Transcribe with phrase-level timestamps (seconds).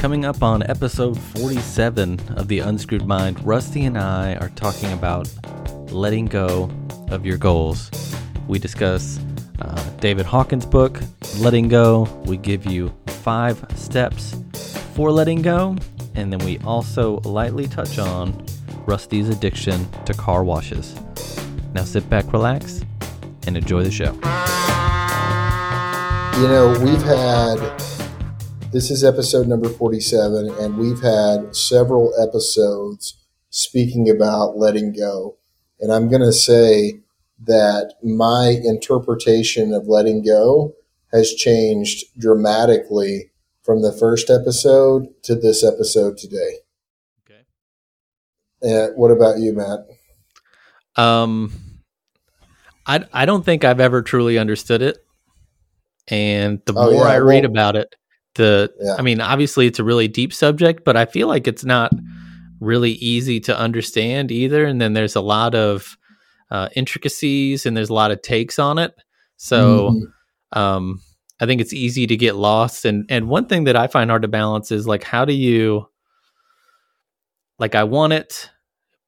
[0.00, 5.30] Coming up on episode 47 of The Unscrewed Mind, Rusty and I are talking about
[5.92, 6.70] letting go
[7.10, 7.90] of your goals.
[8.48, 9.20] We discuss
[9.60, 10.98] uh, David Hawkins' book,
[11.36, 12.04] Letting Go.
[12.24, 14.42] We give you five steps
[14.94, 15.76] for letting go.
[16.14, 18.46] And then we also lightly touch on
[18.86, 20.98] Rusty's addiction to car washes.
[21.74, 22.80] Now sit back, relax,
[23.46, 24.14] and enjoy the show.
[26.40, 27.89] You know, we've had
[28.72, 33.16] this is episode number 47, and we've had several episodes
[33.50, 35.36] speaking about letting go.
[35.80, 37.00] And I'm going to say
[37.46, 40.74] that my interpretation of letting go
[41.12, 43.30] has changed dramatically
[43.62, 46.58] from the first episode to this episode today.
[47.24, 47.42] Okay.
[48.62, 49.80] Uh, what about you, Matt?
[50.96, 51.52] Um,
[52.86, 54.98] I I don't think I've ever truly understood it,
[56.08, 57.94] and the Oh, more yeah, I read well- about it,
[58.34, 58.94] the Yeah.
[58.98, 61.92] I mean, obviously it's a really deep subject, but I feel like it's not
[62.60, 64.64] really easy to understand either.
[64.64, 65.96] And then there's a lot of
[66.50, 68.92] uh, intricacies and there's a lot of takes on it.
[69.36, 69.90] So
[70.52, 70.58] Mhm.
[70.58, 71.00] um,
[71.40, 72.84] I think it's easy to get lost.
[72.84, 75.86] And and one thing that I find hard to balance is like, how do you
[77.58, 77.74] like?
[77.74, 78.50] I want it,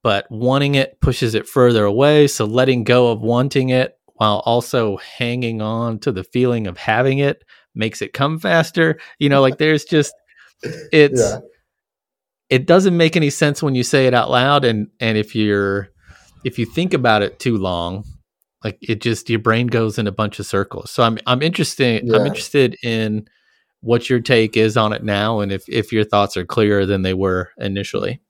[0.03, 2.27] but wanting it pushes it further away.
[2.27, 7.19] So letting go of wanting it while also hanging on to the feeling of having
[7.19, 7.43] it
[7.75, 8.99] makes it come faster.
[9.19, 10.15] You know, like there's just
[10.93, 11.39] it's Yeah.
[12.51, 15.89] it doesn't make any sense when you say it out loud and and if you're
[16.45, 18.05] if you think about it too long
[18.65, 22.09] like it just your brain goes in a bunch of circles so i'm i'm interested
[22.15, 23.27] i'm interested in
[23.81, 27.03] what your take is on it now and if if your thoughts are clearer than
[27.03, 28.21] they were initially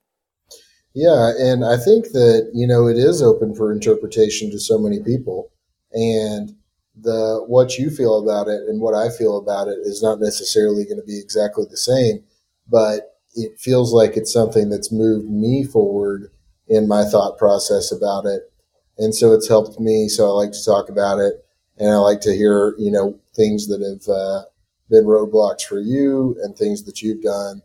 [0.95, 5.03] Yeah, and I think that you know it is open for interpretation to so many
[5.03, 5.51] people,
[5.93, 6.55] and
[7.01, 10.85] the what you feel about it and what I feel about it is not necessarily
[10.85, 12.25] going to be exactly the same,
[12.69, 16.31] but it feels like it's something that's moved me forward
[16.69, 18.53] in my thought process about it,
[18.99, 20.09] and so it's helped me.
[20.09, 21.45] So I like to talk about it,
[21.79, 24.45] and I like to hear you know things that have uh,
[24.91, 27.63] been roadblocks for you and things that you've done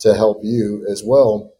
[0.00, 1.52] to help you as well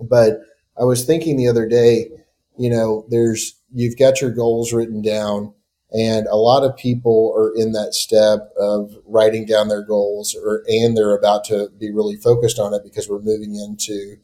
[0.00, 0.40] but
[0.78, 2.10] I was thinking the other day,
[2.58, 5.54] you know, there's you've got your goals written down,
[5.92, 10.64] and a lot of people are in that step of writing down their goals, or
[10.66, 14.16] and they're about to be really focused on it because we're moving into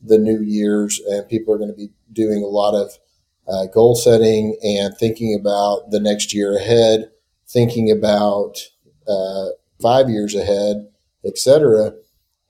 [0.00, 2.98] the new years, and people are going to be doing a lot of
[3.48, 7.10] uh, goal setting and thinking about the next year ahead,
[7.48, 8.56] thinking about
[9.06, 9.46] uh,
[9.80, 10.88] five years ahead,
[11.24, 11.92] etc.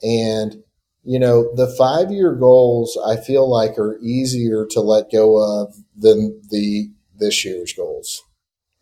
[0.03, 0.63] And
[1.05, 5.75] you know, the five year goals I feel like are easier to let go of
[5.97, 8.23] than the this year's goals,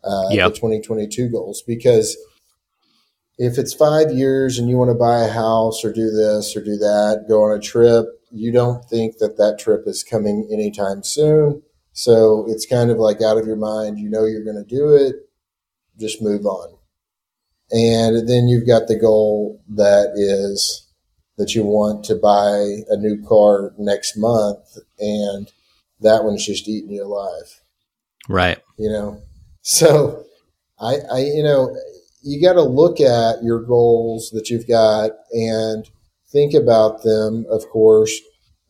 [0.03, 0.49] uh, Yep.
[0.49, 2.17] the 2022 goals, because
[3.37, 6.63] if it's five years and you want to buy a house or do this or
[6.63, 11.03] do that, go on a trip, you don't think that that trip is coming anytime
[11.03, 11.61] soon.
[11.93, 13.99] So it's kind of like out of your mind.
[13.99, 15.15] You know you're going to do it,
[15.99, 16.77] just move on.
[17.71, 20.87] And then you've got the goal that is
[21.37, 25.49] that you want to buy a new car next month, and
[26.01, 27.61] that one's just eating you alive
[28.29, 29.21] right you know
[29.61, 30.23] so
[30.79, 31.75] i i you know
[32.23, 35.89] you got to look at your goals that you've got and
[36.31, 38.21] think about them of course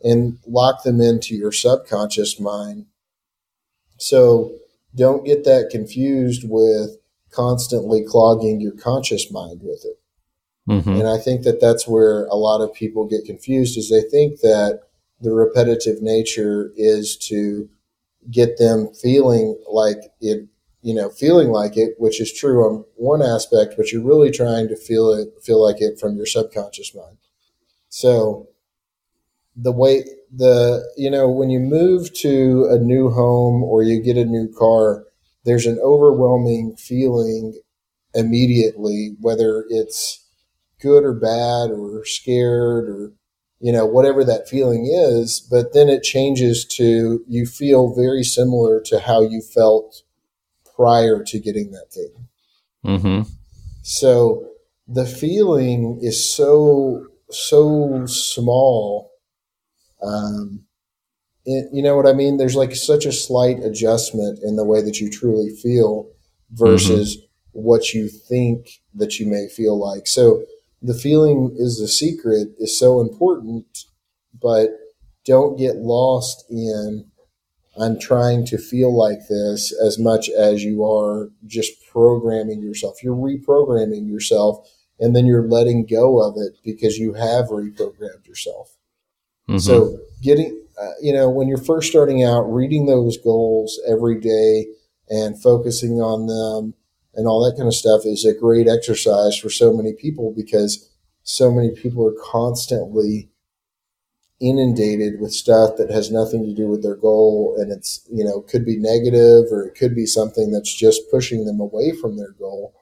[0.03, 2.85] and lock them into your subconscious mind.
[3.97, 4.55] So
[4.95, 6.97] don't get that confused with
[7.31, 9.97] constantly clogging your conscious mind with it.
[10.67, 14.01] Hmm and I think that that's where a lot of people get confused is they
[14.01, 14.81] think that
[15.19, 17.69] the repetitive nature is to
[18.29, 20.47] get them feeling like it,
[20.81, 24.67] you know, feeling like it, which is true on one aspect, but you're really trying
[24.67, 27.17] to feel it, feel like it from your subconscious mind.
[27.89, 28.47] So
[29.55, 30.03] the way
[30.33, 34.51] the, you know, when you move to a new home or you get a new
[34.57, 35.05] car,
[35.45, 37.59] there's an overwhelming feeling
[38.13, 40.25] immediately, whether it's
[40.81, 43.11] good or bad or scared or
[43.59, 48.81] you know whatever that feeling is but then it changes to you feel very similar
[48.81, 50.01] to how you felt
[50.81, 52.27] prior to getting that thing.
[52.83, 53.21] Hmm
[53.81, 54.47] so
[54.87, 59.11] the feeling is so so small
[60.03, 60.61] um
[61.45, 62.37] it, you know what i mean?
[62.37, 66.07] There's like such a slight adjustment in the way that you truly feel
[66.51, 67.17] versus
[67.53, 70.07] what you think that you may feel like.
[70.07, 70.43] So
[70.81, 73.85] the feeling is the secret is so important,
[74.39, 74.69] but
[75.25, 77.10] don't get lost in
[77.79, 83.01] I'm trying to feel like this as much as you are just programming yourself.
[83.01, 84.69] You're reprogramming yourself
[84.99, 88.75] and then you're letting go of it because you have reprogrammed yourself.
[89.49, 89.59] Mm-hmm.
[89.59, 94.67] So getting, uh, you know, when you're first starting out, reading those goals every day
[95.09, 96.73] and focusing on them
[97.15, 100.89] and all that kind of stuff is a great exercise for so many people because
[101.23, 103.30] so many people are constantly
[104.41, 108.41] inundated with stuff that has nothing to do with their goal and it's you know
[108.41, 112.31] could be negative or it could be something that's just pushing them away from their
[112.31, 112.73] goal.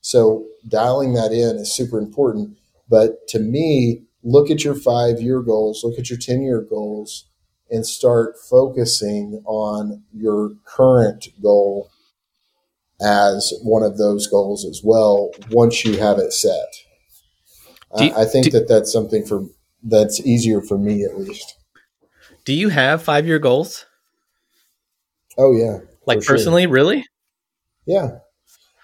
[0.00, 2.56] So dialing that in is super important.
[2.88, 7.26] But to me look at your 5 year goals look at your 10 year goals
[7.70, 11.90] and start focusing on your current goal
[13.00, 16.68] as one of those goals as well once you have it set.
[17.96, 19.44] I, I, think do, that that's something for
[19.84, 21.56] that's easier for me at least.
[22.44, 23.86] Do you have five year goals?
[25.38, 26.72] Oh yeah, like personally, sure.
[26.72, 27.06] really?
[27.86, 28.18] Yeah,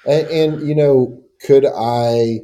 [0.06, 2.40] and, and you know, could I?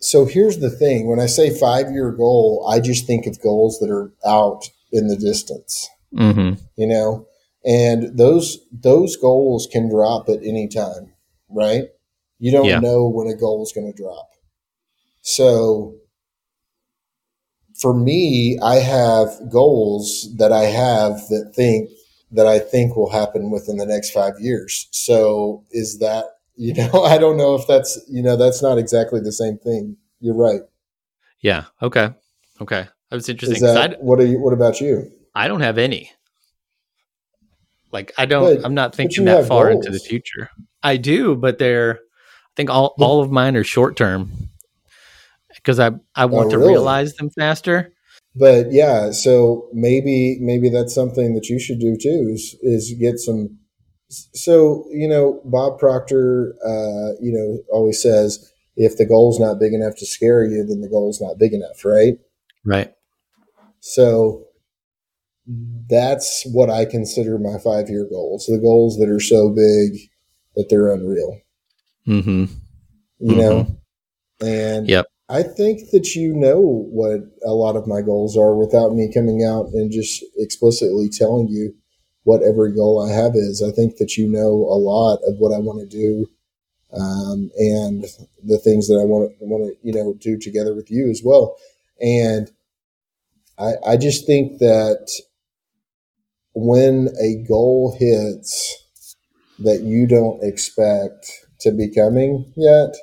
[0.00, 3.78] So here's the thing: when I say five year goal, I just think of goals
[3.80, 5.88] that are out in the distance.
[6.14, 6.62] Mm-hmm.
[6.76, 7.26] You know,
[7.64, 11.12] and those those goals can drop at any time,
[11.48, 11.84] right?
[12.38, 12.78] You don't yeah.
[12.78, 14.30] know when a goal is going to drop.
[15.22, 15.96] So
[17.78, 21.90] for me, I have goals that I have that think
[22.32, 24.88] that I think will happen within the next five years.
[24.90, 26.24] So is that,
[26.56, 29.96] you know, I don't know if that's, you know, that's not exactly the same thing.
[30.20, 30.62] You're right.
[31.40, 31.64] Yeah.
[31.80, 32.10] Okay.
[32.60, 32.88] Okay.
[33.10, 33.62] That was interesting.
[33.62, 35.10] That, what are you, what about you?
[35.34, 36.10] I don't have any.
[37.92, 39.86] Like I don't, but, I'm not thinking that far goals.
[39.86, 40.50] into the future.
[40.82, 44.50] I do, but they're, I think all, all of mine are short term
[45.58, 47.92] because I I want oh, to realize them faster.
[48.34, 53.18] But yeah, so maybe maybe that's something that you should do too is is get
[53.18, 53.58] some.
[54.08, 59.72] So you know, Bob Proctor, uh, you know, always says if the goal's not big
[59.72, 62.14] enough to scare you, then the goal's not big enough, right?
[62.64, 62.92] Right.
[63.80, 64.44] So
[65.88, 68.46] that's what I consider my five year goals.
[68.46, 69.98] The goals that are so big
[70.54, 71.40] that they're unreal.
[72.06, 72.44] Mm-hmm.
[73.20, 73.38] You mm-hmm.
[73.38, 73.80] know?
[74.40, 75.06] And yep.
[75.28, 79.44] I think that you know what a lot of my goals are without me coming
[79.44, 81.74] out and just explicitly telling you
[82.24, 83.62] what every goal I have is.
[83.62, 86.30] I think that you know a lot of what I want to do
[86.92, 88.06] um, and
[88.44, 91.22] the things that I want to want to you know do together with you as
[91.24, 91.56] well.
[92.00, 92.50] And
[93.58, 95.08] I, I just think that
[96.54, 98.84] when a goal hits
[99.60, 101.30] that you don't expect
[101.60, 102.94] to be coming yet,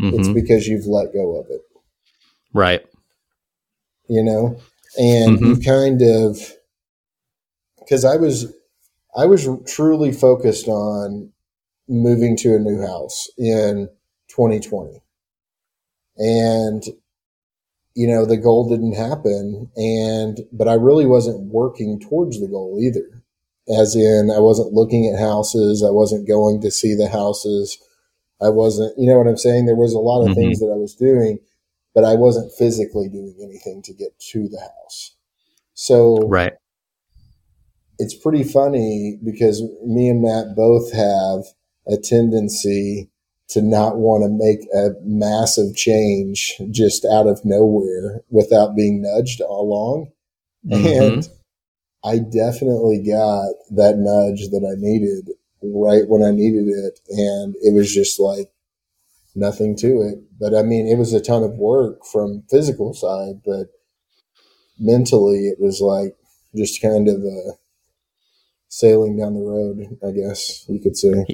[0.00, 0.18] mm-hmm.
[0.18, 1.62] it's because you've let go of it.
[2.52, 2.84] Right.
[4.08, 4.60] You know,
[4.98, 5.44] and mm-hmm.
[5.44, 6.38] you kind of,
[7.78, 8.52] because I was,
[9.16, 11.32] I was truly focused on
[11.88, 13.88] moving to a new house in
[14.28, 15.02] 2020.
[16.18, 16.82] And,
[17.94, 19.70] you know, the goal didn't happen.
[19.76, 23.22] And, but I really wasn't working towards the goal either.
[23.78, 25.82] As in, I wasn't looking at houses.
[25.82, 27.78] I wasn't going to see the houses.
[28.40, 29.66] I wasn't, you know what I'm saying?
[29.66, 30.40] There was a lot of mm-hmm.
[30.40, 31.38] things that I was doing,
[31.94, 35.14] but I wasn't physically doing anything to get to the house.
[35.74, 36.54] So, right.
[37.98, 41.44] It's pretty funny because me and Matt both have
[41.86, 43.10] a tendency
[43.48, 49.40] to not want to make a massive change just out of nowhere without being nudged
[49.40, 50.10] along.
[50.66, 50.86] Mm-hmm.
[50.86, 51.28] And
[52.04, 55.30] I definitely got that nudge that I needed
[55.62, 57.00] right when I needed it.
[57.08, 58.50] And it was just like
[59.34, 60.18] nothing to it.
[60.38, 63.68] But I mean, it was a ton of work from physical side, but
[64.78, 66.16] mentally it was like
[66.54, 67.52] just kind of a
[68.68, 71.24] sailing down the road, I guess you could say.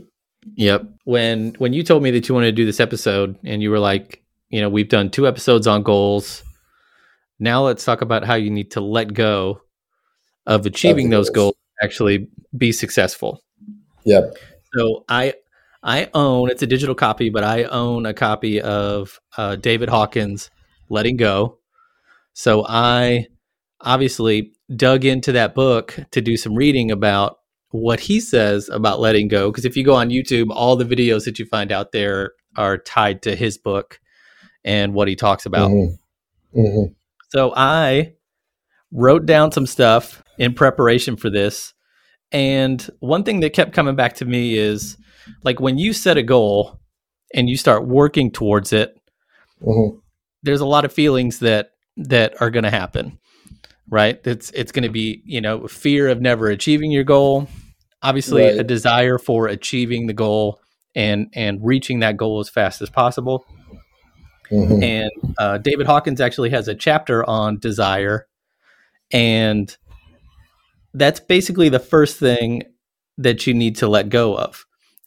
[0.57, 0.85] Yep.
[1.05, 3.79] When when you told me that you wanted to do this episode and you were
[3.79, 6.43] like, you know, we've done two episodes on goals.
[7.39, 9.61] Now let's talk about how you need to let go
[10.47, 11.55] of achieving those goals.
[11.55, 13.43] goals actually be successful.
[14.05, 14.37] Yep.
[14.75, 15.35] So I
[15.83, 20.51] I own it's a digital copy, but I own a copy of uh, David Hawkins'
[20.89, 21.59] Letting Go.
[22.35, 23.27] So I
[23.81, 27.39] obviously dug into that book to do some reading about
[27.71, 29.51] what he says about letting go.
[29.51, 32.79] Because if you go on YouTube, all the videos that you find out there are
[32.79, 33.99] tied to his book
[34.65, 35.71] and what he talks about.
[35.71, 36.61] Mm-hmm.
[36.61, 36.93] Mm-hmm.
[37.31, 38.15] So I
[38.93, 41.73] wrote down some stuff in preparation for this
[42.33, 44.97] and one thing that kept coming back to me is
[45.45, 46.81] like when you set a goal
[47.35, 48.97] and you start working towards it,
[49.63, 49.99] mm-hmm.
[50.43, 53.19] there's a lot of feelings that that are going to happen.
[53.89, 54.19] Right?
[54.25, 57.49] It's it's going to be, you know, fear of never achieving your goal,
[58.03, 58.59] obviously right.
[58.59, 60.61] a desire for achieving the goal
[60.95, 63.45] and and reaching that goal as fast as possible.
[64.51, 64.83] Mm-hmm.
[64.83, 68.27] And uh, David Hawkins actually has a chapter on desire.
[69.11, 69.75] And
[70.95, 72.63] that's basically the first thing
[73.19, 74.67] that you need to let go of.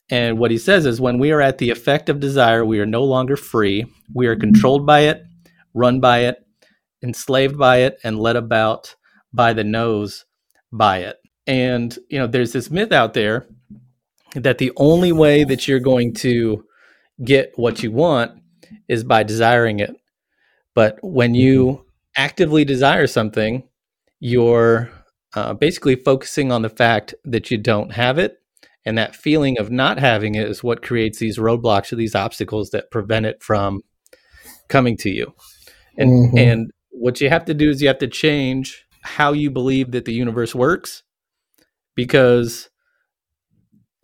[0.10, 2.86] And what he says is when we are at the effect of desire, we are
[2.86, 3.86] no longer free.
[4.14, 5.24] We are controlled by it,
[5.74, 6.46] run by it,
[7.02, 8.96] enslaved by it, and led about
[9.34, 10.26] by the nose
[10.72, 11.18] by it.
[11.48, 13.48] And, you know, there's this myth out there
[14.36, 16.66] that the only way that you're going to
[17.24, 18.32] get what you want
[18.88, 19.96] is by desiring it.
[20.74, 23.64] But when you actively desire something,
[24.20, 24.92] you're
[25.36, 28.38] uh, basically focusing on the fact that you don't have it.
[28.86, 32.70] And that feeling of not having it is what creates these roadblocks or these obstacles
[32.70, 33.82] that prevent it from
[34.70, 35.34] coming to you.
[35.98, 36.38] And, mm-hmm.
[36.38, 40.06] and what you have to do is you have to change how you believe that
[40.06, 41.04] the universe works
[41.96, 42.70] because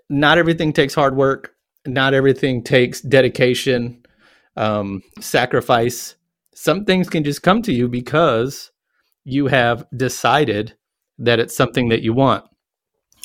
[0.10, 4.04] not everything takes hard work, not everything takes dedication,
[4.58, 6.16] um, sacrifice.
[6.54, 8.72] Some things can just come to you because
[9.24, 10.76] you have decided
[11.22, 12.46] that it's something that you want.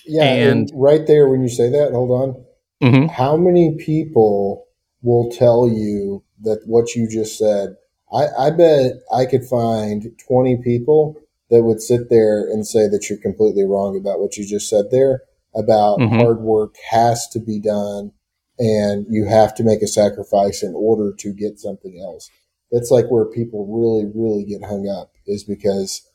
[0.05, 2.45] Yeah, and, and right there when you say that, hold on.
[2.83, 3.07] Mm-hmm.
[3.07, 4.67] How many people
[5.03, 7.77] will tell you that what you just said?
[8.13, 11.17] I, I bet I could find 20 people
[11.51, 14.87] that would sit there and say that you're completely wrong about what you just said
[14.91, 15.23] there
[15.55, 16.19] about mm-hmm.
[16.19, 18.13] hard work has to be done
[18.59, 22.31] and you have to make a sacrifice in order to get something else.
[22.71, 26.06] That's like where people really, really get hung up is because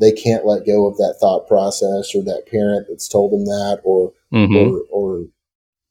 [0.00, 3.80] they can't let go of that thought process or that parent that's told them that
[3.84, 4.54] or, mm-hmm.
[4.54, 5.18] or, or,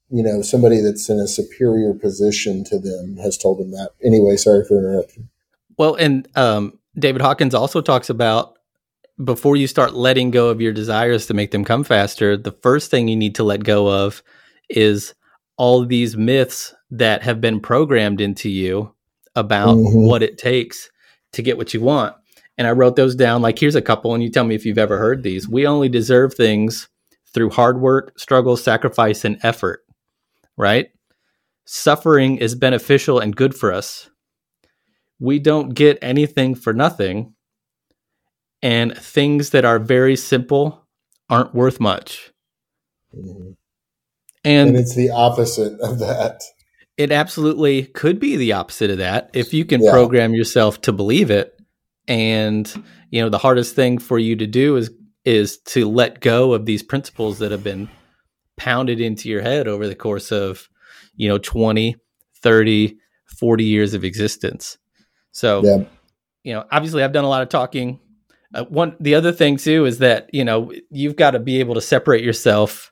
[0.10, 3.92] you know, somebody that's in a superior position to them has told them that.
[4.04, 5.30] Anyway, sorry for interrupting.
[5.78, 8.58] Well, and um, David Hawkins also talks about
[9.24, 12.89] before you start letting go of your desires to make them come faster, the first
[12.89, 14.24] thing you need to let go of
[14.70, 15.13] is
[15.58, 18.94] all these myths that have been programmed into you
[19.36, 20.08] about mm-hmm.
[20.08, 20.89] what it takes
[21.34, 22.16] to get what you want.
[22.60, 24.78] And I wrote those down like here's a couple and you tell me if you've
[24.78, 25.48] ever heard these.
[25.48, 26.89] We only deserve things
[27.34, 29.80] through hard work, struggle, sacrifice and effort.
[30.58, 30.89] Right?
[31.66, 34.10] Suffering is beneficial and good for us.
[35.20, 37.34] We don't get anything for nothing
[38.62, 40.86] and things that are very simple
[41.30, 42.34] aren't worth much.
[43.16, 43.51] Mm-hmm.
[44.44, 46.42] And, and it's the opposite of that.
[46.98, 49.92] It absolutely could be the opposite of that if you can yeah.
[49.92, 51.59] program yourself to believe it.
[52.10, 54.92] And you know, the hardest thing for you to do is
[55.24, 57.89] is to let go of these principles that have been
[58.58, 60.68] pounded into your head over the course of,
[61.16, 61.96] you know, 20,
[62.42, 62.98] 30,
[63.38, 64.78] 40 years of existence.
[65.32, 65.84] So, yeah.
[66.44, 68.00] you know, obviously I've done a lot of talking
[68.54, 71.75] uh, one the other thing too is that you know you've got to be able
[71.75, 72.92] to separate yourself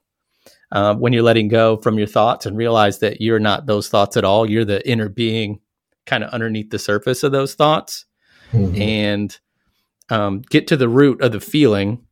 [0.71, 4.17] uh, when you're letting go from your thoughts and realize that you're not those thoughts
[4.17, 4.49] at all.
[4.49, 5.59] You're the inner being,
[6.05, 8.05] kind of underneath the surface of those thoughts,
[8.51, 8.81] mm-hmm.
[8.81, 9.39] and
[10.09, 12.05] um, get to the root of the feeling,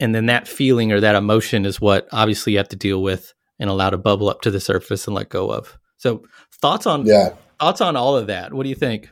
[0.00, 3.34] and then that feeling or that emotion is what obviously you have to deal with
[3.58, 5.78] and allow to bubble up to the surface and let go of.
[5.96, 6.24] So
[6.60, 8.52] thoughts on yeah thoughts on all of that.
[8.52, 9.10] What do you think?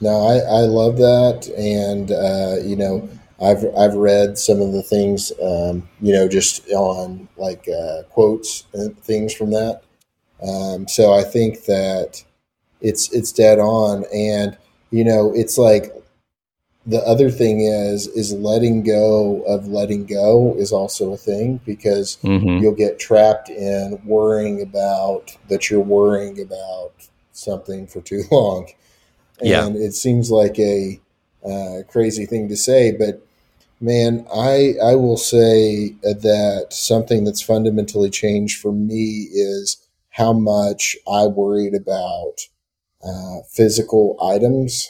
[0.00, 3.08] No, I, I love that, and uh, you know,
[3.40, 8.64] I've I've read some of the things, um, you know, just on like uh, quotes
[8.72, 9.82] and things from that.
[10.42, 12.24] Um, so I think that
[12.80, 14.56] it's it's dead on, and
[14.90, 15.94] you know, it's like
[16.86, 22.16] the other thing is is letting go of letting go is also a thing because
[22.22, 22.62] mm-hmm.
[22.62, 26.92] you'll get trapped in worrying about that you're worrying about
[27.32, 28.66] something for too long
[29.40, 29.68] and yeah.
[29.68, 31.00] it seems like a
[31.44, 33.22] uh, crazy thing to say, but
[33.80, 39.78] man, I I will say that something that's fundamentally changed for me is
[40.10, 42.46] how much I worried about
[43.04, 44.88] uh, physical items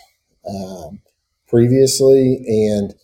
[0.49, 1.01] um,
[1.49, 2.95] previously, and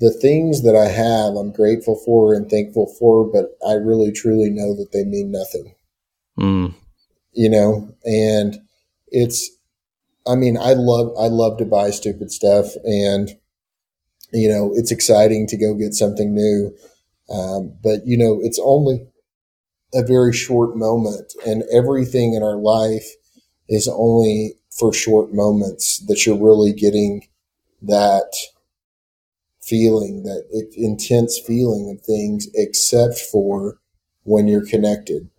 [0.00, 4.50] the things that I have, I'm grateful for and thankful for, but I really truly
[4.50, 5.74] know that they mean nothing.
[6.38, 6.74] Mm.
[7.32, 8.58] You know, and
[9.08, 9.50] it's
[10.26, 13.30] I mean, I love I love to buy stupid stuff, and
[14.32, 16.74] you know, it's exciting to go get something new.
[17.30, 19.06] Um, but you know, it's only
[19.94, 23.06] a very short moment, and everything in our life
[23.70, 27.26] is only for short moments that you're really getting
[27.80, 28.34] that
[29.62, 30.44] feeling, that
[30.76, 33.78] intense feeling of things, except for
[34.24, 35.30] when you're connected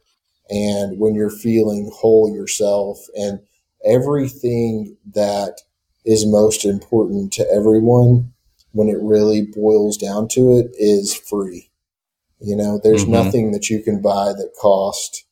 [0.49, 3.41] and when you're feeling whole yourself and
[3.85, 5.61] everything that
[6.05, 8.31] is most important to everyone
[8.71, 11.69] when it really boils down to it is free.
[12.39, 13.11] You know, there's mm-hmm.
[13.11, 15.25] nothing that you can buy that cost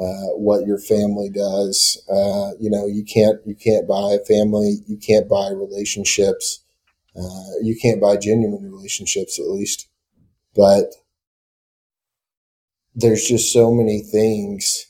[0.00, 2.02] uh, what your family does.
[2.08, 6.60] Uh, you know, you can't you can't buy a family, you can't buy relationships,
[7.16, 9.88] uh, you can't buy genuine relationships at least.
[10.56, 10.94] But
[12.94, 14.86] there's just so many things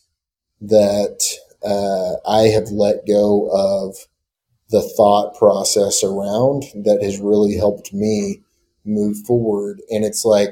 [0.60, 1.22] that
[1.64, 3.96] uh, I have let go of
[4.70, 8.42] the thought process around that has really helped me
[8.84, 9.80] move forward.
[9.90, 10.50] And it's like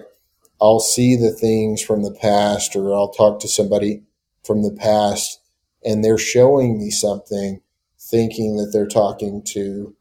[0.61, 4.03] I'll see the things from the past or I'll talk to somebody
[4.49, 5.41] from the past
[5.85, 7.61] and they're showing me something
[8.01, 9.95] thinking that they're talking to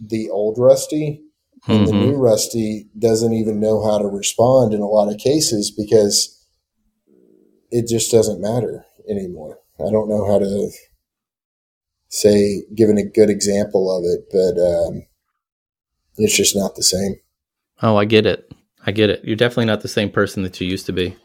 [0.00, 1.22] the old Rusty
[1.68, 1.98] and mm-hmm.
[1.98, 6.44] the new Rusty doesn't even know how to respond in a lot of cases because
[7.70, 9.58] it just doesn't matter anymore.
[9.78, 10.70] I don't know how to
[12.08, 15.06] say, given a good example of it, but um,
[16.16, 17.16] it's just not the same.
[17.80, 18.52] Oh, I get it.
[18.84, 19.24] I get it.
[19.24, 21.16] You're definitely not the same person that you used to be.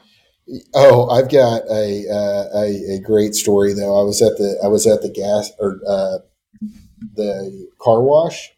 [0.74, 4.00] Oh, I've got a, uh, a, a great story though.
[4.00, 6.20] I was at the I was at the gas or uh,
[7.16, 8.50] the car wash,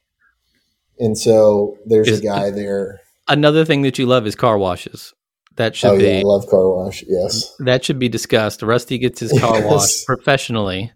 [0.99, 3.01] and so there's is, a guy there.
[3.27, 5.13] Another thing that you love is car washes.
[5.55, 6.05] That should oh, be.
[6.05, 7.03] Yeah, I love car wash.
[7.07, 8.61] Yes, that should be discussed.
[8.61, 9.71] Rusty gets his car yes.
[9.71, 10.91] washed professionally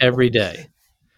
[0.00, 0.68] every day.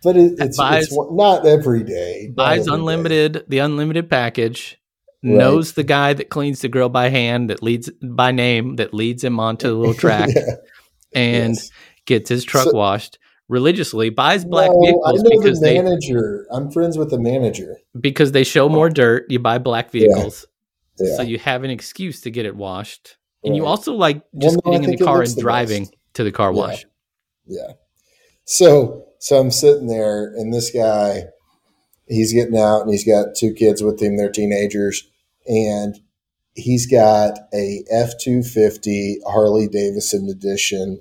[0.03, 2.31] But it, it's, buys, it's, not every day.
[2.35, 3.43] Buys every unlimited day.
[3.49, 4.79] the unlimited package
[5.26, 5.38] right.
[5.38, 9.23] knows the guy that cleans the grill by hand that leads by name that leads
[9.23, 10.54] him onto the little track yeah.
[11.14, 11.71] and yes.
[12.04, 13.18] gets his truck so, washed
[13.49, 18.33] religiously buys black no, vehicles because the manager they, i'm friends with the manager because
[18.33, 20.47] they show more dirt you buy black vehicles
[20.99, 21.09] yeah.
[21.09, 21.16] Yeah.
[21.16, 23.56] so you have an excuse to get it washed and right.
[23.56, 25.95] you also like just well, no, getting in the car and driving best.
[26.14, 26.85] to the car wash
[27.47, 27.73] yeah
[28.45, 31.25] so so i'm sitting there and this guy
[32.09, 34.16] he's getting out and he's got two kids with him.
[34.16, 35.09] They're teenagers.
[35.47, 35.99] And
[36.57, 41.00] he's got a F 250 Harley Davidson edition.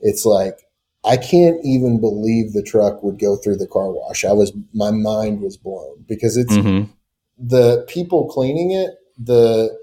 [0.00, 0.58] It's like,
[1.04, 4.24] I can't even believe the truck would go through the car wash.
[4.24, 6.90] I was, my mind was blown because it's mm-hmm.
[7.38, 9.76] the people cleaning it, the,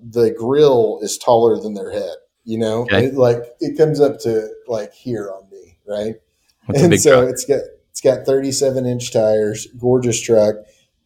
[0.00, 3.06] the grill is taller than their head, you know, okay.
[3.06, 5.78] it, like it comes up to like here on me.
[5.86, 6.14] Right.
[6.68, 7.32] That's and so truck.
[7.32, 10.56] it's got, it's got 37 inch tires, gorgeous truck.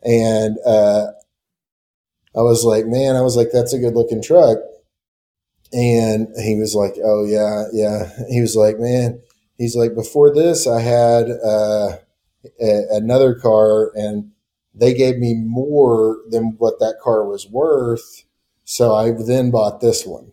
[0.05, 1.09] And, uh,
[2.37, 4.59] I was like, man, I was like, that's a good looking truck.
[5.73, 8.11] And he was like, oh, yeah, yeah.
[8.31, 9.21] He was like, man,
[9.57, 11.99] he's like, before this, I had uh,
[12.61, 14.31] a, another car and
[14.75, 18.25] they gave me more than what that car was worth.
[18.65, 20.33] So I then bought this one.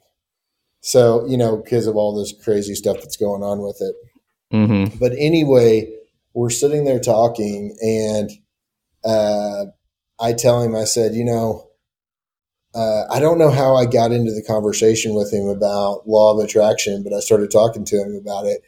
[0.82, 3.96] So, you know, because of all this crazy stuff that's going on with it.
[4.54, 5.00] Mm-hmm.
[5.00, 5.92] But anyway,
[6.34, 8.30] we're sitting there talking, and
[9.04, 9.66] uh,
[10.20, 11.65] I tell him, I said, you know,
[12.76, 16.44] uh, I don't know how I got into the conversation with him about law of
[16.44, 18.62] attraction, but I started talking to him about it.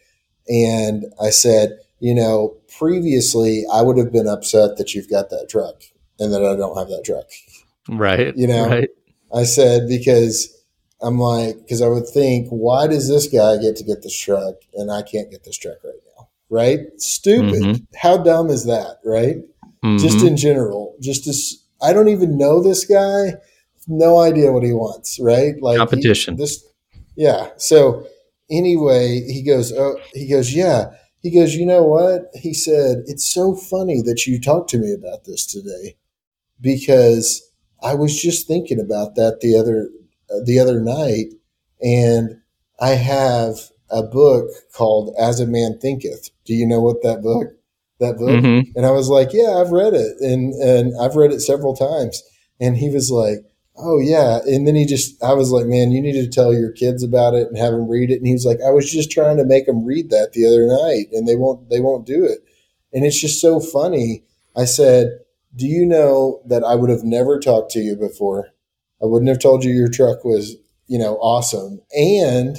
[0.48, 5.48] And I said, you know, previously I would have been upset that you've got that
[5.50, 5.84] truck
[6.20, 7.26] and that I don't have that truck.
[7.90, 8.36] Right.
[8.38, 8.90] You know, right.
[9.34, 10.56] I said, because
[11.02, 14.56] I'm like, because I would think, why does this guy get to get this truck
[14.74, 16.08] and I can't get this truck right now?
[16.50, 16.80] right?
[16.98, 17.62] Stupid.
[17.62, 17.84] Mm-hmm.
[17.96, 19.38] How dumb is that, right?
[19.84, 19.98] Mm-hmm.
[19.98, 23.34] Just in general, just as I don't even know this guy,
[23.88, 25.56] no idea what he wants, right?
[25.62, 26.36] Like competition.
[26.36, 26.66] He, this,
[27.16, 27.50] yeah.
[27.58, 28.08] So
[28.50, 30.92] anyway, he goes, oh, he goes, yeah.
[31.22, 32.30] He goes, you know what?
[32.36, 35.96] He said, it's so funny that you talked to me about this today
[36.62, 37.48] because
[37.82, 39.90] I was just thinking about that the other
[40.30, 41.34] uh, the other night,
[41.82, 42.42] and
[42.80, 43.58] I have
[43.90, 46.30] a book called As a Man Thinketh.
[46.46, 47.54] Do you know what that book?
[48.00, 48.30] That book?
[48.30, 48.72] Mm-hmm.
[48.76, 52.24] And I was like, Yeah, I've read it, and and I've read it several times.
[52.60, 53.46] And he was like,
[53.78, 54.40] Oh yeah.
[54.46, 57.34] And then he just, I was like, Man, you need to tell your kids about
[57.36, 58.18] it and have them read it.
[58.18, 60.66] And he was like, I was just trying to make them read that the other
[60.68, 62.40] night, and they won't, they won't do it.
[62.94, 64.24] And it's just so funny.
[64.56, 65.20] I said,
[65.56, 68.50] Do you know that I would have never talked to you before?
[69.02, 70.56] I wouldn't have told you your truck was,
[70.88, 71.82] you know, awesome.
[71.96, 72.58] And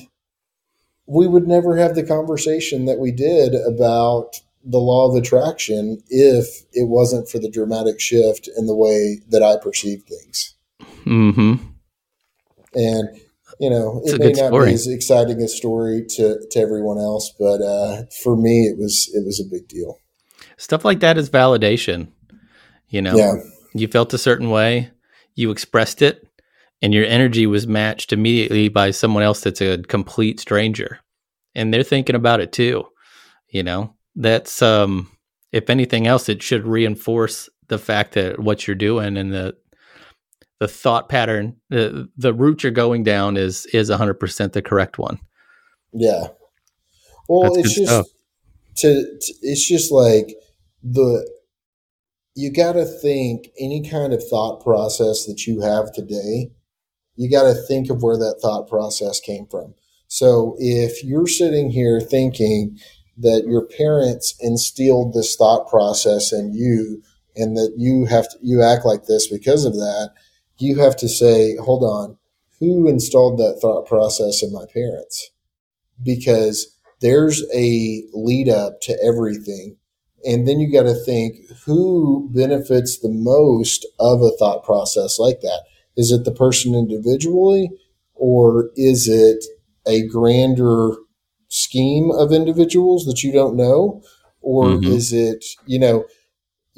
[1.06, 6.64] we would never have the conversation that we did about the law of attraction if
[6.72, 10.54] it wasn't for the dramatic shift in the way that I perceive things.
[11.08, 11.54] Mm-hmm.
[12.74, 13.08] And
[13.58, 14.68] you know, it's it may not story.
[14.68, 19.10] be as exciting a story to, to everyone else, but uh, for me, it was
[19.12, 19.98] it was a big deal.
[20.56, 22.08] Stuff like that is validation.
[22.88, 23.34] You know, yeah.
[23.74, 24.90] you felt a certain way,
[25.34, 26.26] you expressed it,
[26.80, 31.00] and your energy was matched immediately by someone else that's a complete stranger
[31.54, 32.86] and they're thinking about it too
[33.48, 35.10] you know that's um
[35.52, 39.54] if anything else it should reinforce the fact that what you're doing and the
[40.60, 45.18] the thought pattern the the route you're going down is is 100% the correct one
[45.92, 46.28] Yeah.
[47.28, 48.06] Well, That's it's just stuff.
[48.76, 50.34] to, to it's just like
[50.82, 51.28] the
[52.34, 56.52] you got to think any kind of thought process that you have today,
[57.16, 59.74] you got to think of where that thought process came from.
[60.06, 62.78] So if you're sitting here thinking
[63.16, 67.02] that your parents instilled this thought process in you
[67.34, 70.10] and that you have to, you act like this because of that,
[70.66, 72.18] you have to say, hold on,
[72.60, 75.30] who installed that thought process in my parents?
[76.02, 79.76] Because there's a lead up to everything.
[80.24, 85.40] And then you got to think who benefits the most of a thought process like
[85.42, 85.62] that?
[85.96, 87.70] Is it the person individually
[88.14, 89.44] or is it
[89.86, 90.90] a grander
[91.48, 94.02] scheme of individuals that you don't know?
[94.40, 94.86] Or Mhm.
[94.86, 96.04] is it, you know,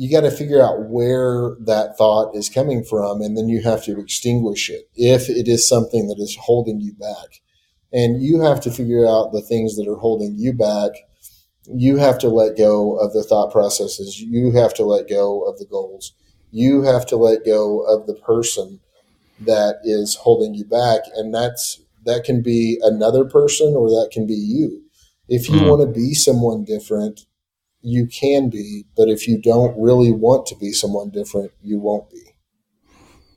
[0.00, 3.84] you got to figure out where that thought is coming from and then you have
[3.84, 7.42] to extinguish it if it is something that is holding you back.
[7.92, 10.92] And you have to figure out the things that are holding you back.
[11.66, 14.18] You have to let go of the thought processes.
[14.18, 16.14] You have to let go of the goals.
[16.50, 18.80] You have to let go of the person
[19.40, 21.02] that is holding you back.
[21.14, 24.82] And that's that can be another person or that can be you.
[25.28, 25.68] If you Mm.
[25.68, 27.26] want to be someone different,
[27.82, 32.10] you can be, but if you don't really want to be someone different, you won't
[32.10, 32.34] be.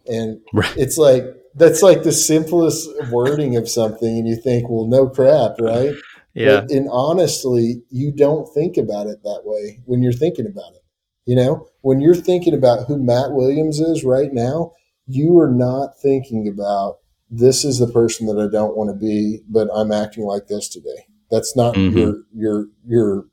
[0.07, 0.75] And Right.
[0.77, 1.23] it's like
[1.55, 5.93] that's like the simplest wording of something, and you think, well, no crap, right?
[6.33, 6.61] Yeah.
[6.61, 10.81] But, and honestly, you don't think about it that way when you're thinking about it.
[11.25, 14.71] You know, when you're thinking about who Matt Williams is right now,
[15.07, 16.97] you are not thinking about
[17.29, 20.67] this is the person that I don't want to be, but I'm acting like this
[20.67, 21.05] today.
[21.31, 21.93] That's not Mhm.
[21.95, 23.25] your your your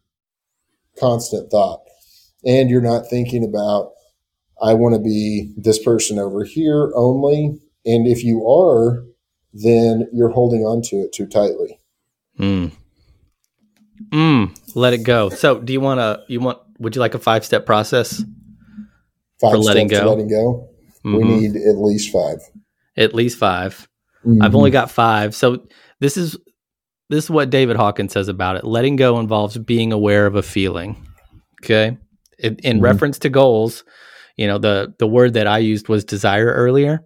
[1.01, 1.81] constant thought.
[2.45, 3.93] And you're not thinking about
[4.63, 7.59] I want to be this person over here only.
[7.87, 9.05] And if you are,
[9.55, 11.81] then you're holding on to it too tightly.
[12.39, 12.73] Mm.
[14.11, 14.77] Mm.
[14.77, 15.31] Let it go.
[15.31, 16.23] So, do you want to?
[16.29, 16.59] You want?
[16.79, 18.23] Would you like a five step process?
[19.41, 20.05] Five For letting go.
[20.11, 20.69] letting go.
[21.05, 21.41] We Mhm.
[21.41, 22.41] need at least five.
[22.97, 23.89] At least 5
[24.25, 24.55] I've Mhm.
[24.55, 25.35] only got five.
[25.35, 25.63] So
[26.01, 26.37] this is
[27.11, 28.65] this is what David Hawkins says about it.
[28.65, 30.97] Letting go involves being aware of a feeling.
[31.63, 31.99] Okay.
[32.39, 32.83] In, in Mhm.
[32.83, 33.85] reference to goals,
[34.37, 37.01] you know, the the word that I used was desire earlier.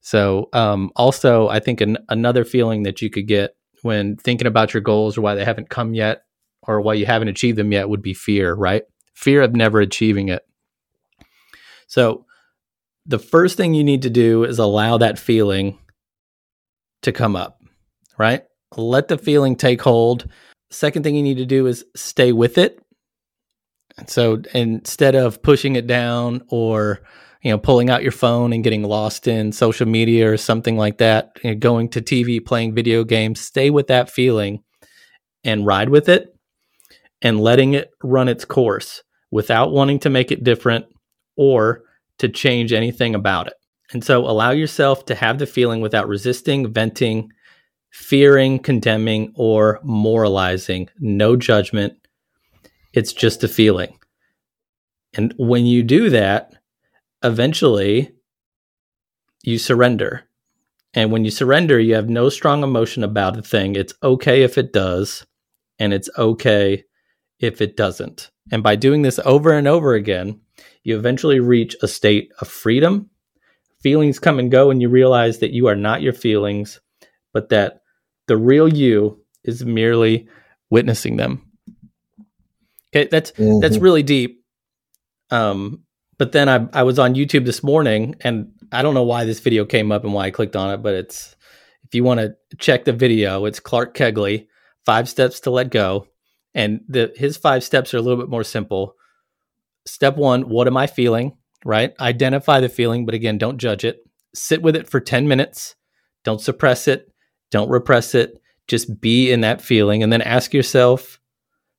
[0.00, 4.72] So um, also, I think an, another feeling that you could get when thinking about
[4.72, 6.22] your goals or why they haven't come yet
[6.66, 8.84] or why you haven't achieved them yet would be fear, right?
[9.14, 10.42] Fear of never achieving it.
[11.86, 12.24] So
[13.04, 15.78] the first thing you need to do is allow that feeling
[17.02, 17.60] to come up,
[18.18, 18.42] right?
[18.76, 20.28] Let the feeling take hold.
[20.70, 22.80] Second thing you need to do is stay with it.
[23.98, 27.00] And so instead of pushing it down or
[27.42, 30.98] you know pulling out your phone and getting lost in social media or something like
[30.98, 34.62] that, you know, going to TV, playing video games, stay with that feeling
[35.44, 36.34] and ride with it
[37.20, 40.86] and letting it run its course without wanting to make it different
[41.36, 41.82] or
[42.18, 43.54] to change anything about it.
[43.92, 47.30] And so allow yourself to have the feeling without resisting, venting,
[47.92, 50.88] fearing, condemning, or moralizing.
[50.98, 51.94] No judgment.
[52.92, 53.98] It's just a feeling.
[55.14, 56.54] And when you do that,
[57.22, 58.12] eventually
[59.42, 60.24] you surrender.
[60.94, 63.76] And when you surrender, you have no strong emotion about a thing.
[63.76, 65.26] It's okay if it does,
[65.78, 66.84] and it's okay
[67.40, 68.30] if it doesn't.
[68.50, 70.40] And by doing this over and over again,
[70.82, 73.10] you eventually reach a state of freedom.
[73.82, 76.80] Feelings come and go, and you realize that you are not your feelings,
[77.32, 77.81] but that
[78.28, 80.28] the real you is merely
[80.70, 81.42] witnessing them.
[82.94, 83.82] Okay, that's that's Mhm.
[83.82, 84.44] really deep.
[85.30, 85.82] Um,
[86.18, 89.40] but then I I was on YouTube this morning, and I don't know why this
[89.40, 91.36] video came up and why I clicked on it, but it's
[91.84, 94.46] if you want to check the video, it's Clark Kegley,
[94.84, 96.06] Five Steps to Let Go,
[96.54, 98.94] and the his five steps are a little bit more simple.
[99.86, 101.36] Step one: What am I feeling?
[101.64, 103.98] Right, identify the feeling, but again, don't judge it.
[104.34, 105.76] Sit with it for ten minutes.
[106.24, 107.11] Don't suppress it.
[107.52, 108.40] Don't repress it.
[108.66, 111.20] Just be in that feeling, and then ask yourself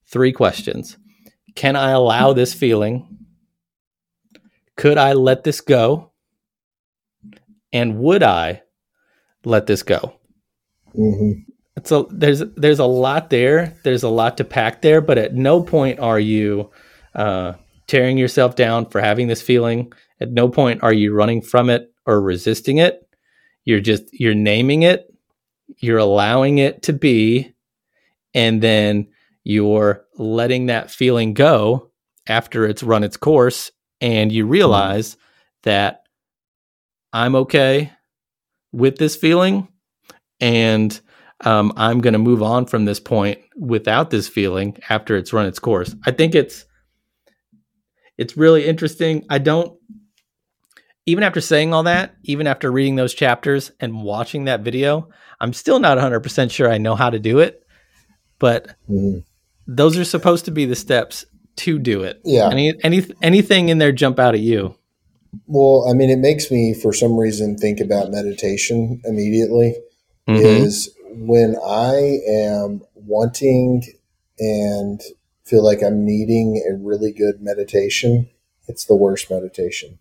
[0.06, 0.98] three questions.
[1.56, 3.18] Can I allow this feeling?
[4.78, 6.12] Could I let this go?
[7.72, 8.62] And would I
[9.44, 10.14] let this go?
[10.96, 11.44] Mhm.
[11.84, 13.76] So there's there's a lot there.
[13.84, 16.70] There's a lot to pack there, but at no point are you
[17.16, 17.54] uh,
[17.88, 19.92] tearing yourself down for having this feeling.
[20.20, 23.02] At no point are you running from it or resisting it.
[23.66, 25.13] You're just you're naming it.
[25.84, 27.54] You're allowing it to be,
[28.34, 29.10] and then
[29.44, 31.92] you're letting that feeling go
[32.26, 33.70] after it's run its course,
[34.00, 35.18] and you realize
[35.64, 36.04] that
[37.12, 37.92] I'm okay
[38.72, 39.68] with this feeling,
[40.40, 40.98] and
[41.44, 45.48] um, I'm going to move on from this point without this feeling after it's run
[45.48, 45.94] its course.
[46.06, 46.64] I think it's
[48.18, 49.26] it's really interesting.
[49.30, 49.78] I don't
[51.06, 55.10] even after saying all that, even after reading those chapters and watching that video,
[55.44, 57.68] I'm still not 100% sure I know how to do it.
[58.40, 59.20] But mm-hmm.
[59.68, 61.26] those are supposed to be the steps
[61.58, 62.22] to do it.
[62.24, 62.50] Yeah.
[62.50, 64.76] Any any anything in there jump out at you?
[65.46, 69.76] Well, I mean, it makes me for some reason think about meditation immediately.
[70.28, 70.46] Mm-hmm.
[70.46, 73.84] Is when I am wanting
[74.40, 75.02] and
[75.46, 78.30] feel like I'm needing a really good meditation,
[78.68, 80.00] it's the worst meditation.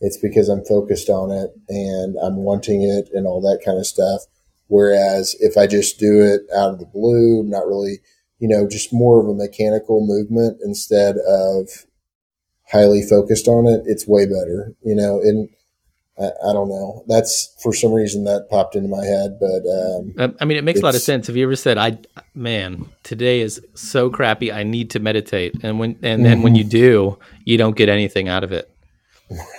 [0.00, 3.86] It's because I'm focused on it and I'm wanting it and all that kind of
[3.86, 4.26] stuff.
[4.68, 8.00] Whereas if I just do it out of the blue, not really,
[8.38, 11.68] you know, just more of a mechanical movement instead of
[12.70, 15.48] highly focused on it, it's way better, you know, and
[16.18, 17.04] I, I, don't know.
[17.06, 20.80] That's for some reason that popped into my head, but um, I mean, it makes
[20.80, 21.26] a lot of sense.
[21.26, 21.98] Have you ever said, "I,
[22.34, 24.50] man, today is so crappy.
[24.50, 26.42] I need to meditate," and when and then mm-hmm.
[26.42, 28.70] when you do, you don't get anything out of it.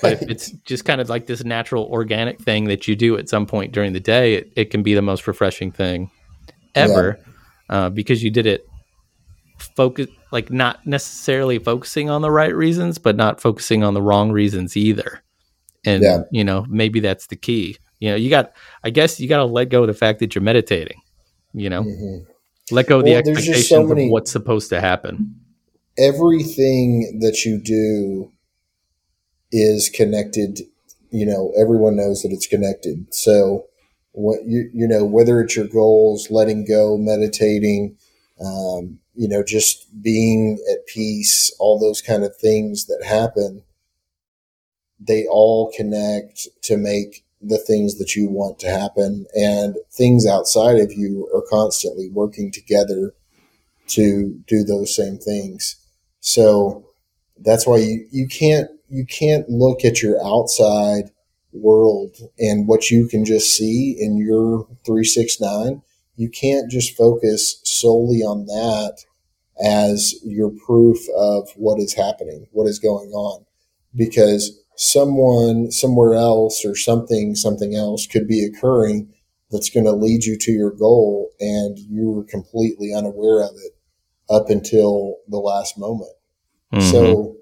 [0.01, 3.27] But if it's just kind of like this natural, organic thing that you do at
[3.27, 6.09] some point during the day, it, it can be the most refreshing thing
[6.73, 7.19] ever
[7.69, 7.75] yeah.
[7.75, 8.65] uh, because you did it
[9.75, 14.31] focus like not necessarily focusing on the right reasons, but not focusing on the wrong
[14.31, 15.23] reasons either
[15.87, 16.23] and yeah.
[16.31, 18.51] you know maybe that's the key you know you got
[18.83, 21.01] i guess you got to let go of the fact that you're meditating
[21.53, 22.31] you know mm-hmm.
[22.71, 25.35] let go of well, the expectations so many, of what's supposed to happen
[25.97, 28.31] everything that you do
[29.51, 30.61] is connected
[31.11, 33.65] you know everyone knows that it's connected so
[34.11, 37.95] what you you know whether it's your goals letting go meditating
[38.43, 43.63] um, you know just being at peace all those kind of things that happen
[44.99, 50.79] they all connect to make the things that you want to happen and things outside
[50.79, 53.13] of you are constantly working together
[53.87, 55.77] to do those same things.
[56.19, 56.85] So
[57.39, 61.11] that's why you, you can't, you can't look at your outside
[61.51, 65.81] world and what you can just see in your 369.
[66.15, 69.03] You can't just focus solely on that
[69.63, 73.45] as your proof of what is happening, what is going on,
[73.95, 79.11] because someone somewhere else or something something else could be occurring
[79.49, 83.75] that's going to lead you to your goal and you were completely unaware of it
[84.29, 86.11] up until the last moment
[86.71, 86.91] mm-hmm.
[86.91, 87.35] so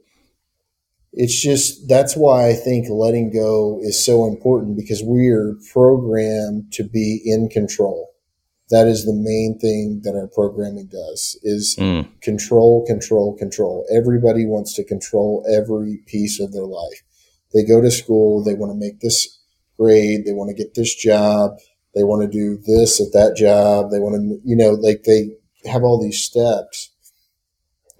[1.15, 6.71] it's just that's why i think letting go is so important because we are programmed
[6.71, 8.11] to be in control
[8.71, 12.07] that is the main thing that our programming does is mm.
[12.21, 17.01] control control control everybody wants to control every piece of their life
[17.55, 19.39] they go to school, they want to make this
[19.79, 21.51] grade, they want to get this job,
[21.95, 25.29] they want to do this at that job, they want to, you know, like they
[25.65, 26.91] have all these steps.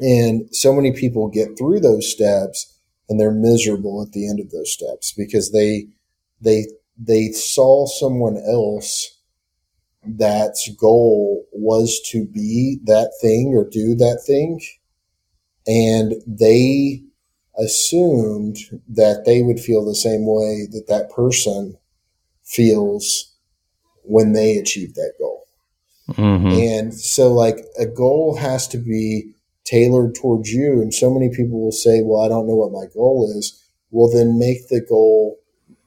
[0.01, 2.74] And so many people get through those steps
[3.09, 5.87] and they're miserable at the end of those steps because they,
[6.41, 6.65] they,
[6.97, 9.11] they saw someone else
[10.07, 14.61] that's goal was to be that thing or do that thing.
[15.67, 17.03] And they
[17.57, 18.57] assumed
[18.89, 21.77] that they would feel the same way that that person
[22.43, 23.33] feels
[24.03, 25.47] when they achieve that goal.
[26.09, 26.47] Mm-hmm.
[26.47, 29.33] And so, like, a goal has to be
[29.65, 30.81] tailored towards you.
[30.81, 33.61] And so many people will say, Well, I don't know what my goal is.
[33.91, 35.37] Well, then make the goal.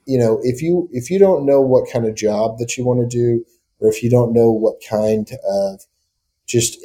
[0.07, 3.01] You know, if you if you don't know what kind of job that you want
[3.01, 3.45] to do,
[3.79, 5.81] or if you don't know what kind of
[6.47, 6.79] just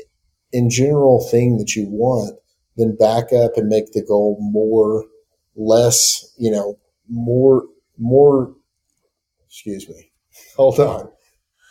[0.52, 2.38] in general thing that you want,
[2.78, 5.06] then back up and make the goal more,
[5.56, 6.78] less, you know,
[7.10, 7.64] more,
[7.98, 8.54] more,
[9.48, 10.12] excuse me,
[10.56, 11.10] hold on,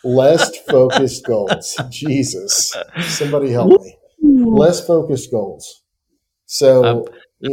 [0.03, 1.77] less focused goals.
[1.89, 3.97] Jesus, somebody help me.
[4.33, 5.81] Less focused goals.
[6.45, 7.05] So um,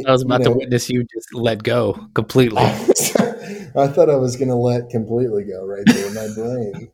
[0.07, 2.63] I was about you know, to witness you just let go completely.
[2.63, 6.93] I thought I was going to let completely go right there in my brain.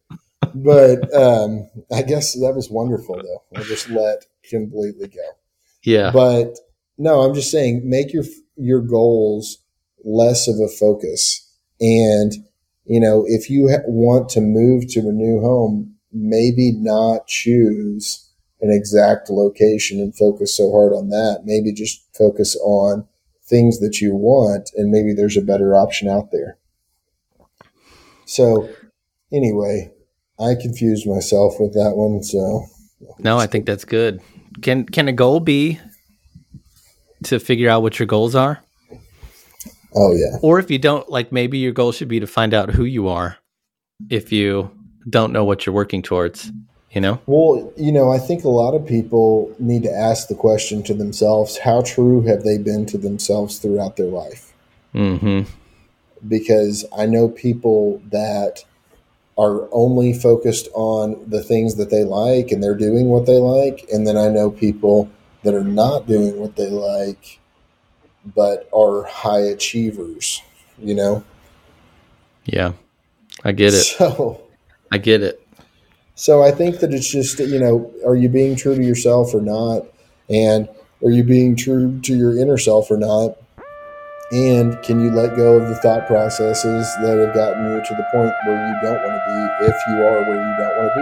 [0.55, 3.59] But um, I guess that was wonderful, though.
[3.59, 5.29] I just let completely go.
[5.83, 6.11] Yeah.
[6.12, 6.59] But
[6.99, 8.25] no, I'm just saying make your
[8.57, 9.59] your goals
[10.05, 11.42] less of a focus.
[11.81, 12.33] And
[12.85, 18.26] you know, if you ha- want to move to a new home, maybe not choose
[18.67, 21.43] an exact location and focus so hard on that.
[21.45, 23.07] Maybe just focus on
[23.45, 26.59] things that you want and maybe there's a better option out there.
[28.25, 28.69] So
[29.33, 29.93] anyway,
[30.39, 32.23] I confused myself with that one.
[32.23, 32.65] So
[33.19, 34.21] no, I think that's good.
[34.63, 35.79] Can can a goal be
[37.25, 38.61] to figure out what your goals are?
[39.95, 40.39] Oh yeah.
[40.43, 43.09] Or if you don't, like maybe your goal should be to find out who you
[43.09, 43.39] are.
[44.11, 44.71] If you
[45.09, 46.51] don't know what you're working towards.
[46.92, 47.20] You know?
[47.27, 50.94] Well, you know, I think a lot of people need to ask the question to
[50.94, 54.53] themselves how true have they been to themselves throughout their life?
[54.92, 55.42] hmm
[56.27, 58.64] Because I know people that
[59.38, 63.87] are only focused on the things that they like and they're doing what they like.
[63.92, 65.11] And then I know people
[65.42, 67.38] that are not doing what they like,
[68.35, 70.42] but are high achievers,
[70.79, 71.22] you know?
[72.44, 72.72] Yeah.
[73.44, 73.87] I get it.
[73.99, 74.40] So,
[74.90, 75.46] I get it.
[76.19, 79.43] So I think that it's just you know, are you being true to yourself or
[79.43, 79.83] not,
[80.31, 80.67] and
[81.05, 83.37] are you being true to your inner self or not,
[84.33, 88.07] and can you let go of the thought processes that have gotten you to the
[88.11, 91.01] point where you don't want to be, if you are where you don't want to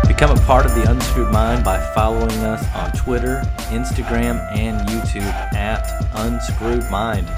[0.00, 0.08] be.
[0.08, 5.30] Become a part of the Unscrewed Mind by following us on Twitter, Instagram, and YouTube
[5.54, 7.28] at Unscrewed Mind.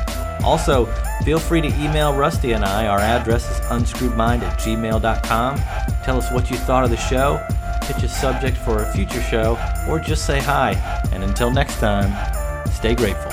[0.43, 0.87] Also,
[1.25, 2.87] feel free to email Rusty and I.
[2.87, 5.57] Our address is unscrewedmind at gmail.com.
[6.05, 7.45] Tell us what you thought of the show,
[7.83, 10.73] pitch a subject for a future show, or just say hi.
[11.13, 12.13] And until next time,
[12.71, 13.33] stay grateful.